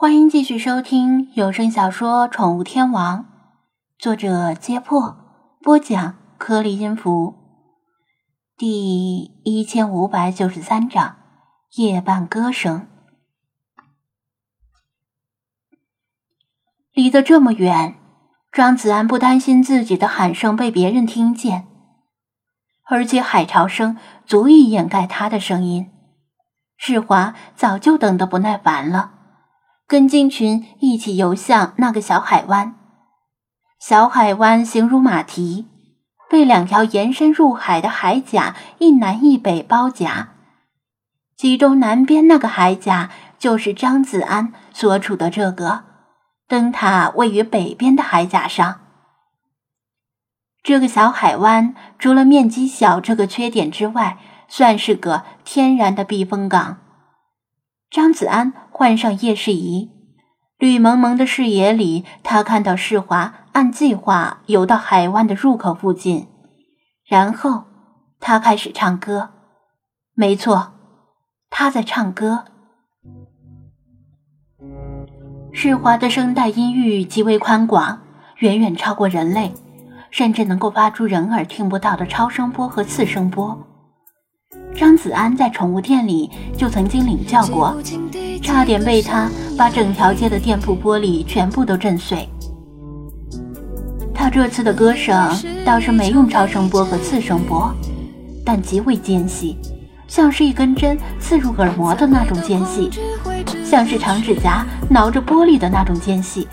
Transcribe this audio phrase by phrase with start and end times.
[0.00, 3.18] 欢迎继续收听有声小说《宠物天王》，
[3.98, 5.14] 作者：揭破，
[5.60, 7.34] 播讲：颗粒音符，
[8.56, 11.16] 第一千五百九十三章：
[11.74, 12.88] 夜半歌声。
[16.94, 17.96] 离得这么远，
[18.50, 21.66] 张子安不担心自己的喊声被别人听见，
[22.86, 25.90] 而且海潮声足以掩盖他的声音。
[26.78, 29.19] 世华早就等得不耐烦了。
[29.90, 32.76] 跟鲸群一起游向那个小海湾，
[33.80, 35.66] 小海湾形如马蹄，
[36.30, 40.28] 被两条延伸入海的海甲一南一北包夹。
[41.36, 45.82] 其中南边那个海甲就是张子安所处的这个
[46.46, 48.82] 灯塔，位于北边的海甲上。
[50.62, 56.78] 这个小海湾除了面积小这个缺点之外，算是个天然的避风港。
[57.90, 58.52] 张子安。
[58.72, 59.90] 换上夜视仪，
[60.56, 66.28] 绿蒙蒙的视野里，他看到世华按计划游到海湾的入口附近，
[67.06, 67.64] 然后
[68.20, 69.32] 他开始唱歌。
[70.14, 70.72] 没错，
[71.50, 72.46] 他在唱歌。
[75.52, 78.00] 世华的声带音域极为宽广，
[78.38, 79.52] 远远超过人类，
[80.10, 83.69] 甚至能够发出人耳听不到的超声波和次声波。
[84.74, 87.76] 张子安在宠物店里就曾经领教过。
[88.42, 92.26] 差点被他把整条街的店铺玻璃全部都震碎。
[94.14, 95.30] 他这次的歌声
[95.64, 97.70] 倒是没用超声波和次声波，
[98.44, 99.56] 但极为尖细，
[100.08, 102.90] 像是一根针刺入耳膜的那种尖细，
[103.64, 106.48] 像是长指甲挠着玻璃的那种尖细，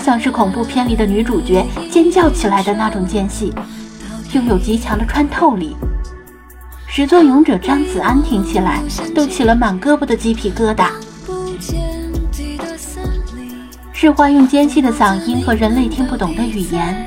[0.00, 3.52] 像是恐怖片里的女主角尖叫起来的那种尖细，
[4.32, 5.76] 拥有极强的穿透力。
[6.90, 8.80] 始作俑者张子安听起来
[9.14, 10.88] 都起了满胳膊的鸡皮疙瘩。
[13.92, 17.06] 世华用尖细的嗓音和人类听不懂的语言，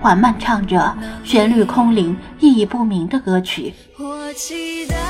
[0.00, 3.74] 缓慢唱着旋律空灵、意义不明的歌曲。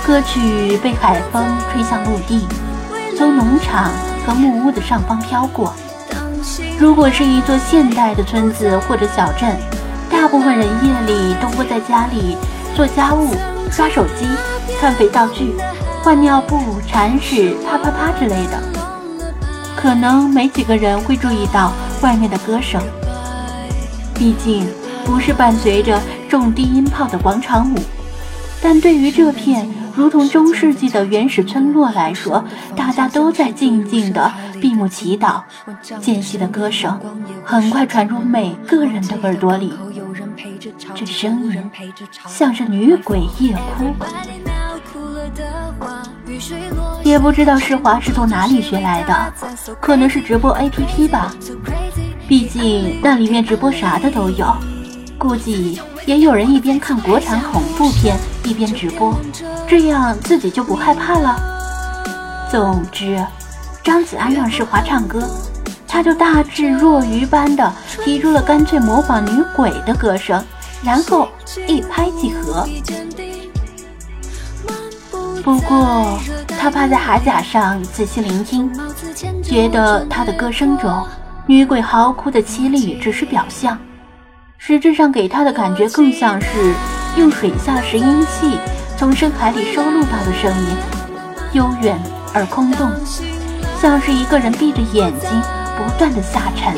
[0.05, 2.41] 歌曲被海风吹向陆地，
[3.19, 3.91] 从农场
[4.26, 5.75] 和木屋的上方飘过。
[6.78, 9.55] 如果是一座现代的村子或者小镇，
[10.10, 12.37] 大部分人夜里都窝在家里
[12.75, 13.34] 做家务、
[13.76, 14.25] 刷手机、
[14.81, 15.53] 看肥皂剧、
[16.03, 18.59] 换尿布、铲屎、啪啪啪之类的。
[19.76, 22.81] 可能没几个人会注意到外面的歌声，
[24.14, 24.66] 毕竟
[25.04, 27.78] 不是伴随着重低音炮的广场舞。
[28.62, 32.43] 但对于这片如同中世纪的原始村落来说，
[32.75, 35.43] 大家都在静静的闭目祈祷。
[36.00, 36.98] 间隙的歌声
[37.44, 39.75] 很快传入每个人的耳朵里，
[40.97, 41.71] 这声音
[42.27, 43.95] 像是女鬼夜哭。
[47.03, 49.33] 也不知道世华是从哪里学来的，
[49.79, 51.35] 可能是直播 APP 吧。
[52.27, 54.56] 毕竟那里面直播啥的都有，
[55.19, 59.15] 估计也有人一边看国产恐怖片一边直播，
[59.69, 61.39] 这样自己就不害怕了。
[62.51, 63.23] 总之，
[63.85, 65.23] 张子安让世华唱歌，
[65.87, 67.71] 他就大智若愚般的
[68.03, 70.43] 提出了干脆模仿女鬼的歌声，
[70.82, 71.28] 然后
[71.66, 72.66] 一拍即合。
[75.42, 76.19] 不过，
[76.59, 78.70] 他趴在海甲上仔细聆听，
[79.42, 81.06] 觉得他的歌声中
[81.47, 83.78] 女鬼嚎哭的凄厉只是表象，
[84.59, 86.75] 实质上给他的感觉更像是
[87.16, 88.58] 用水下拾音器
[88.97, 90.76] 从深海里收录到的声音，
[91.53, 91.97] 悠远
[92.34, 92.91] 而空洞，
[93.81, 95.31] 像是一个人闭着眼睛
[95.76, 96.75] 不断的下沉，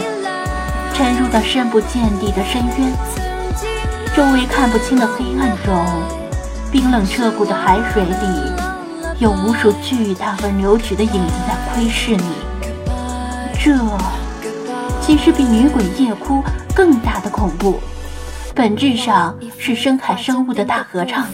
[0.92, 2.92] 沉入到深不见底的深渊，
[4.18, 5.86] 周围看不清的黑暗中。
[6.72, 8.16] 冰冷彻骨的海水里，
[9.20, 12.24] 有无数巨大而扭曲的影子在窥视你。
[13.62, 13.72] 这
[15.00, 16.42] 其实比女鬼夜哭
[16.74, 17.78] 更大的恐怖。
[18.58, 21.24] 本质上是深海生物的大合唱。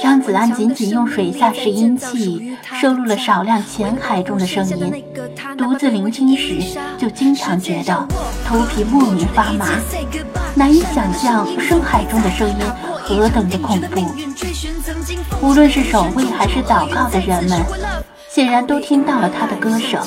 [0.00, 5.04] 张子安仅仅用水下拾音器收录了少量浅海中的声音，
[5.58, 8.06] 独自聆听时就经常觉得
[8.46, 9.66] 头皮莫名发麻，
[10.54, 12.56] 难以想象深海中的声音
[13.02, 14.06] 何等的恐怖。
[15.42, 17.60] 无论是守卫还是祷告的人们。
[18.34, 20.02] 显然都听到了他的歌声。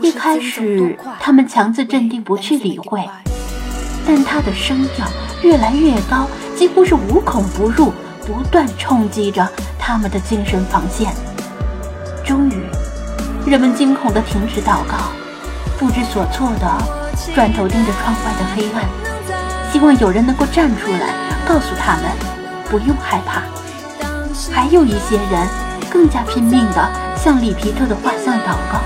[0.00, 3.04] 一开始，他们强自镇定，不去理会。
[4.06, 5.04] 但他的声调
[5.42, 7.92] 越来越高，几乎是无孔不入，
[8.24, 9.44] 不断冲击着
[9.76, 11.12] 他们的精神防线。
[12.24, 12.62] 终于，
[13.44, 15.10] 人们惊恐地停止祷告，
[15.80, 16.78] 不知所措地
[17.34, 18.84] 转头盯着窗外的黑暗，
[19.72, 21.12] 希望有人能够站出来，
[21.44, 22.04] 告诉他们
[22.70, 23.42] 不用害怕。
[24.52, 25.48] 还有一些人
[25.90, 27.05] 更加拼命地。
[27.26, 28.78] 向里皮特的画像祷告，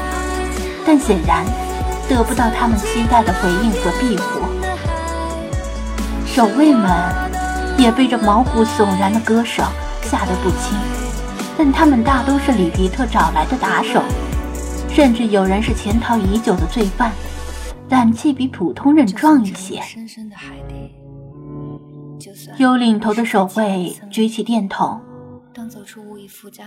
[0.87, 1.44] 但显然
[2.08, 4.40] 得不到他们期待的回应和庇护。
[6.25, 6.90] 守卫们
[7.76, 9.62] 也被这毛骨悚然的歌声
[10.04, 10.75] 吓得不轻，
[11.58, 14.02] 但他们大都是里皮特找来的打手，
[14.88, 17.12] 甚至有人是潜逃已久的罪犯，
[17.90, 19.82] 胆气比普通人壮一些。
[22.56, 24.98] 有领头的守卫举起电筒。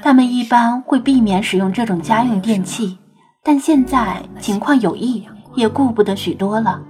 [0.01, 2.97] 他们一般会避免使用这种家用电器，
[3.43, 6.81] 但现在情况有异，也顾不得许多了。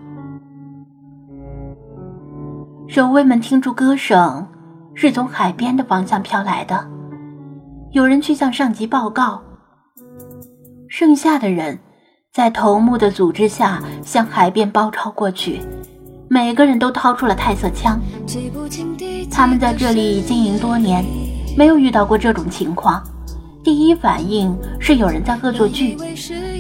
[2.88, 4.48] 守卫们听出歌声
[4.94, 6.88] 是从海边的方向飘来的，
[7.92, 9.42] 有人去向上级报告。
[10.88, 11.80] 剩下的人
[12.31, 15.60] 在头目的组织下向海边包抄过去，
[16.30, 18.00] 每个人都掏出了太色枪。
[19.31, 21.23] 他们在这里经营多年。
[21.56, 23.02] 没有遇到过这种情况，
[23.64, 25.98] 第一反应是有人在恶作剧。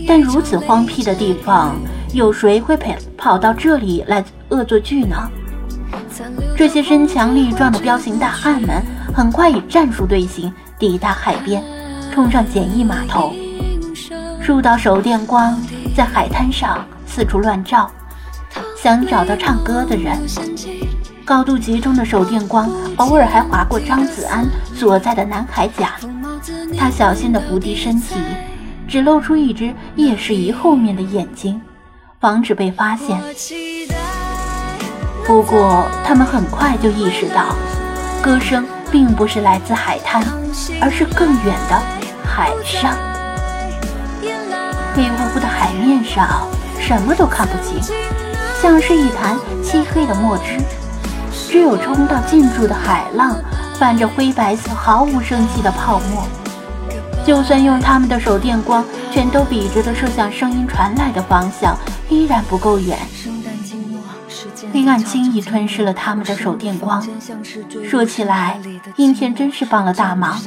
[0.07, 1.75] 但如此荒僻的地方，
[2.13, 5.15] 有谁会跑跑到这里来恶作剧呢？
[6.55, 11.63] 这些身强力壮的彪形大汉们很快以战术队形抵达海边，
[12.13, 13.33] 冲上简易码头。
[14.41, 15.57] 数道手电光
[15.95, 17.89] 在海滩上四处乱照，
[18.77, 20.19] 想找到唱歌的人。
[21.25, 25.93] 高度集中的手电光偶尔还划过张子安所在的南海甲，
[26.77, 28.15] 他小心地伏低身体，
[28.87, 31.61] 只露出一只叶世仪后面的眼睛，
[32.19, 33.17] 防止被发现。
[35.25, 37.55] 不过他们很快就意识到，
[38.21, 40.21] 歌声并不是来自海滩，
[40.81, 41.81] 而是更远的
[42.25, 42.93] 海上。
[44.95, 46.47] 黑乎乎的海面上
[46.79, 47.79] 什么都看不清，
[48.61, 50.57] 像是一潭漆黑的墨汁。
[51.49, 53.35] 只有冲到近处的海浪，
[53.83, 56.23] 泛着灰白色、毫无生气的泡沫。
[57.25, 58.81] 就算用他们的手电光，
[59.11, 61.77] 全都笔直地射向声音传来的方向，
[62.07, 62.97] 依然不够远。
[64.71, 67.05] 黑暗轻易吞噬了他们的手电光。
[67.83, 68.57] 说起来，
[68.95, 70.39] 阴天真是帮了大忙。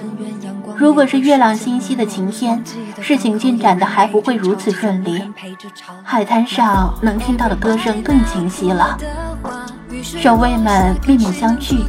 [0.74, 2.64] 如果是月朗星稀的晴天，
[3.02, 5.22] 事情进展的还不会如此顺利。
[6.02, 8.96] 海滩上能听到的歌声更清晰了。
[10.02, 11.82] 守卫们面面相觑，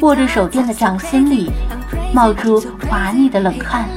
[0.00, 1.50] 握着手电的掌心里
[2.12, 3.88] 冒出滑腻的冷汗。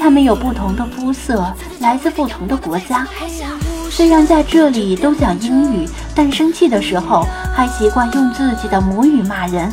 [0.00, 1.46] 他们有不同的肤色，
[1.80, 3.06] 来自不同的国家，
[3.90, 9.70] 虽然在这里都讲英语，但生气的时候还习惯用自己的母语骂人。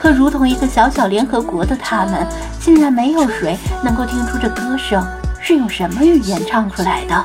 [0.00, 2.26] 可如同一个小小联合国的他们，
[2.58, 5.06] 竟然没有谁能够听出这歌声
[5.40, 7.24] 是用什么语言唱出来的。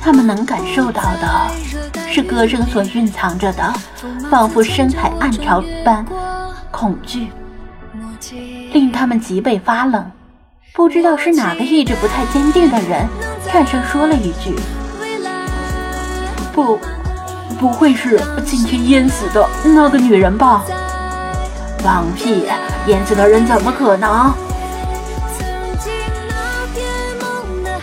[0.00, 1.50] 他们能感受到的
[2.18, 3.72] 是歌声所蕴藏着的，
[4.28, 6.04] 仿佛深海暗潮般
[6.68, 7.28] 恐惧，
[8.72, 10.04] 令他们脊背发冷。
[10.74, 13.06] 不知道是哪个意志不太坚定的人，
[13.46, 14.56] 颤声说了一句
[16.52, 16.80] ：“不，
[17.60, 20.64] 不会是今天淹死的那个女人吧？”
[21.78, 22.46] 放屁！
[22.88, 24.34] 淹死的人怎么可能？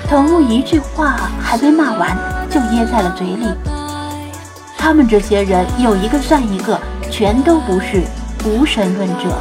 [0.10, 2.18] 藤木一句话还没骂完，
[2.50, 3.48] 就噎在了嘴里。
[4.86, 6.80] 他们这些人有一个算一个，
[7.10, 8.04] 全都不是
[8.46, 9.36] 无神论者。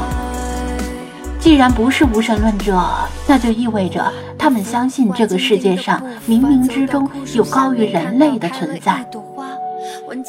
[1.38, 2.82] 既然不是无神论者，
[3.27, 9.06] 那就意味着他们相信这个世界上冥冥之中有高于人类的存在。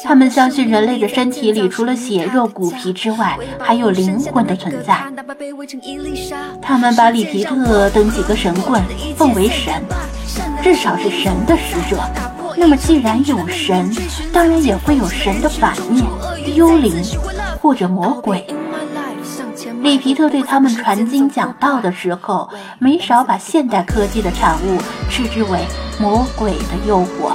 [0.04, 5.02] 他们相信人类的身体里除了血肉骨皮之外，还有灵魂的存在。
[6.60, 8.82] 他们把里皮特等几个神棍
[9.16, 9.82] 奉为神，
[10.62, 12.02] 至少是神的使者。
[12.56, 13.94] 那么，既然有神，
[14.32, 16.04] 当然也会有神的反面——
[16.56, 17.04] 幽灵
[17.60, 18.46] 或者魔鬼。
[19.82, 22.48] 里皮特对他们传经讲道的时候，
[22.78, 24.78] 没少把现代科技的产物
[25.10, 25.60] 斥之为
[26.00, 27.34] 魔鬼的诱惑，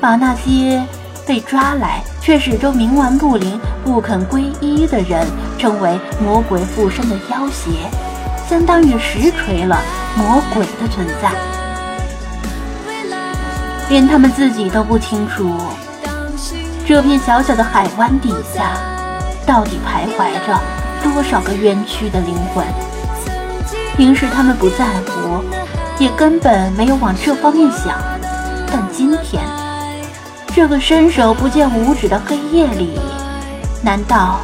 [0.00, 0.82] 把那些。
[1.26, 5.26] 被抓来却始终冥顽不灵、不肯皈依的人，
[5.58, 7.90] 称为魔鬼附身的妖邪，
[8.48, 9.76] 相当于实锤了
[10.16, 11.55] 魔鬼的存在。
[13.88, 15.54] 连他们自己都不清楚，
[16.86, 18.76] 这片小小的海湾底下，
[19.46, 20.60] 到底徘徊着
[21.02, 22.64] 多少个冤屈的灵魂。
[23.96, 25.42] 平时他们不在乎，
[25.98, 27.96] 也根本没有往这方面想，
[28.66, 29.42] 但今天。
[30.54, 32.98] 这个伸手不见五指的黑夜里，
[33.82, 34.40] 难道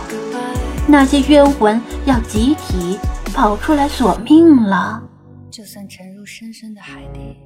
[0.86, 2.98] 那些冤魂要集体
[3.34, 5.02] 跑出来索命了？
[5.50, 7.36] 就算沉入深深的海底，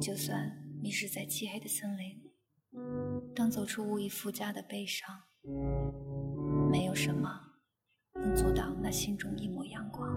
[0.00, 0.38] 就算
[0.80, 2.22] 迷失在漆黑的森林
[3.34, 5.22] 当走出无以复加的悲伤
[6.70, 7.28] 没有什么
[8.14, 10.08] 能阻挡那心中一抹阳光。